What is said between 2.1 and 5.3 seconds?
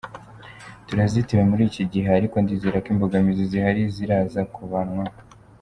ariko ndizerako imbogamizi zihari ziraza kuvanwaho.